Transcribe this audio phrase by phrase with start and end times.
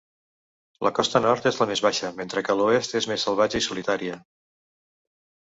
[0.87, 4.19] La costa nord és la més baixa, mentre que l'oest és més salvatge i solitària.